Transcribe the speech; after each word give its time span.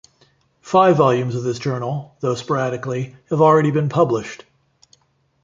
Five 0.63 0.97
volumes 0.97 1.35
of 1.35 1.43
this 1.43 1.59
journal, 1.59 2.15
though 2.21 2.33
sporadically, 2.33 3.15
have 3.29 3.39
already 3.39 3.69
been 3.69 3.87
published. 3.87 4.45